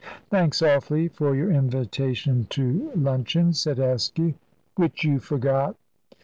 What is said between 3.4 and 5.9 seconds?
said Askew. "Which you forgot."